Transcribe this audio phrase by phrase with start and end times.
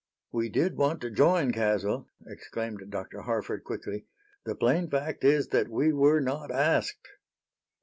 [0.31, 3.21] "We did want to join, Caswell," exclaimed Dr.
[3.21, 4.07] Harford, quickly.
[4.45, 7.07] "The plain fact is that we were not asked."